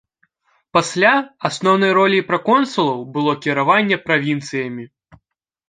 Пасля 0.77 1.11
асноўнай 1.49 1.91
роляй 1.99 2.25
праконсулаў 2.31 2.99
было 3.15 3.37
кіраванне 3.47 4.03
правінцыямі. 4.09 4.91